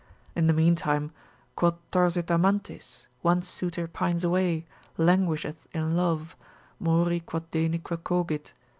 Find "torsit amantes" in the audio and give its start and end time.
1.91-3.05